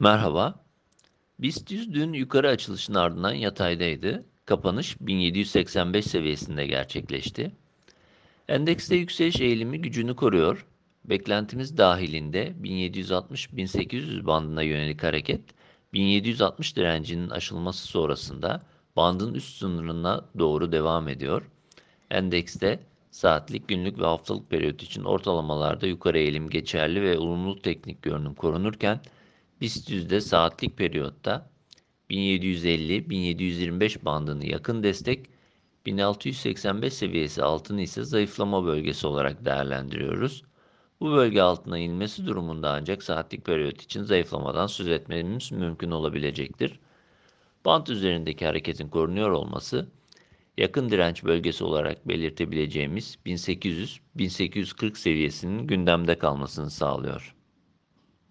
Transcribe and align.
Merhaba. 0.00 0.54
BIST 1.38 1.70
100 1.70 1.94
dün 1.94 2.12
yukarı 2.12 2.48
açılışın 2.48 2.94
ardından 2.94 3.32
yataydaydı. 3.32 4.24
Kapanış 4.46 4.96
1785 5.00 6.06
seviyesinde 6.06 6.66
gerçekleşti. 6.66 7.52
Endekste 8.48 8.96
yükseliş 8.96 9.40
eğilimi 9.40 9.80
gücünü 9.80 10.16
koruyor. 10.16 10.66
Beklentimiz 11.04 11.76
dahilinde 11.76 12.54
1760-1800 12.62 14.26
bandına 14.26 14.62
yönelik 14.62 15.02
hareket 15.02 15.40
1760 15.92 16.76
direncinin 16.76 17.30
aşılması 17.30 17.86
sonrasında 17.86 18.62
bandın 18.96 19.34
üst 19.34 19.58
sınırına 19.58 20.24
doğru 20.38 20.72
devam 20.72 21.08
ediyor. 21.08 21.50
Endekste 22.10 22.80
saatlik, 23.10 23.68
günlük 23.68 23.98
ve 23.98 24.04
haftalık 24.04 24.50
periyot 24.50 24.82
için 24.82 25.04
ortalamalarda 25.04 25.86
yukarı 25.86 26.18
eğilim 26.18 26.50
geçerli 26.50 27.02
ve 27.02 27.18
olumlu 27.18 27.62
teknik 27.62 28.02
görünüm 28.02 28.34
korunurken 28.34 29.00
BIST 29.60 29.90
yüzde 29.90 30.20
saatlik 30.20 30.76
periyotta 30.76 31.50
1750-1725 32.10 34.04
bandını 34.04 34.46
yakın 34.46 34.82
destek, 34.82 35.26
1685 35.86 36.94
seviyesi 36.94 37.42
altını 37.42 37.82
ise 37.82 38.04
zayıflama 38.04 38.64
bölgesi 38.64 39.06
olarak 39.06 39.44
değerlendiriyoruz. 39.44 40.42
Bu 41.00 41.12
bölge 41.12 41.42
altına 41.42 41.78
inmesi 41.78 42.26
durumunda 42.26 42.70
ancak 42.70 43.02
saatlik 43.02 43.44
periyot 43.44 43.82
için 43.82 44.02
zayıflamadan 44.02 44.66
söz 44.66 44.88
etmemiz 44.88 45.52
mümkün 45.52 45.90
olabilecektir. 45.90 46.80
Bant 47.64 47.90
üzerindeki 47.90 48.46
hareketin 48.46 48.88
korunuyor 48.88 49.30
olması, 49.30 49.88
yakın 50.58 50.90
direnç 50.90 51.24
bölgesi 51.24 51.64
olarak 51.64 52.08
belirtebileceğimiz 52.08 53.18
1800-1840 53.26 54.96
seviyesinin 54.96 55.66
gündemde 55.66 56.18
kalmasını 56.18 56.70
sağlıyor. 56.70 57.34